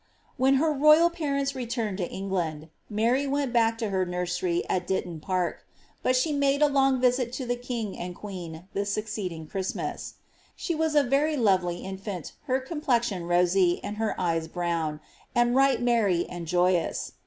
When 0.35 0.55
her 0.55 0.73
royal 0.73 1.11
parents 1.11 1.53
returned 1.53 1.99
to 1.99 2.09
£ng1and| 2.09 2.69
Mary 2.89 3.27
went 3.27 3.53
back 3.53 3.77
to 3.77 3.89
her 3.91 4.03
nursery 4.03 4.63
at 4.67 4.87
Ditton 4.87 5.19
Park, 5.19 5.63
but 6.01 6.15
she 6.15 6.33
made 6.33 6.63
a 6.63 6.67
long 6.67 6.99
visit 6.99 7.31
to 7.33 7.45
the 7.45 7.55
king 7.55 7.95
and 7.95 8.15
queeo 8.15 8.63
the 8.73 8.83
succeeding 8.87 9.45
Cliristmas. 9.45 10.13
She 10.55 10.73
was 10.73 10.95
a 10.95 11.03
very 11.03 11.37
lovely 11.37 11.81
infant 11.85 12.33
her 12.45 12.59
com 12.59 12.81
plexion 12.81 13.29
rosy, 13.29 13.79
and 13.83 13.97
her 13.97 14.19
eyes 14.19 14.47
brown, 14.47 15.01
and 15.35 15.51
^^ 15.53 15.55
right 15.55 15.79
merry 15.79 16.25
and 16.27 16.47
joyous." 16.47 17.11